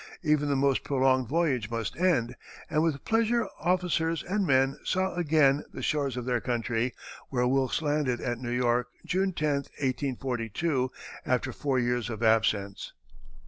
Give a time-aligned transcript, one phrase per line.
[0.23, 2.35] Even the most prolonged voyage must end,
[2.71, 6.95] and with pleasure officers and men saw again the shores of their country,
[7.29, 10.89] where Wilkes landed, at New York, June 10, 1842,
[11.23, 12.93] after four years of absence.